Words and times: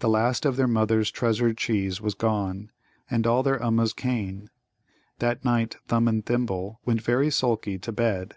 The 0.00 0.08
last 0.08 0.44
of 0.44 0.56
their 0.56 0.66
mother's 0.66 1.12
treasured 1.12 1.56
cheese 1.58 2.00
was 2.00 2.14
gone, 2.16 2.72
and 3.08 3.24
all 3.24 3.44
their 3.44 3.60
Ummuz 3.60 3.94
cane. 3.94 4.50
That 5.20 5.44
night 5.44 5.76
Thumb 5.86 6.08
and 6.08 6.26
Thimble 6.26 6.80
went 6.84 7.00
very 7.02 7.30
sulky 7.30 7.78
to 7.78 7.92
bed. 7.92 8.34